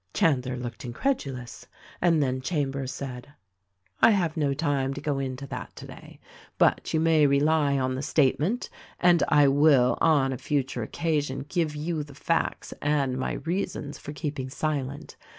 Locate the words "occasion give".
10.81-11.75